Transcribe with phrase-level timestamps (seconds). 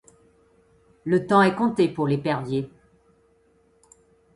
[1.05, 2.67] Le temps est compté pour l’Épervier.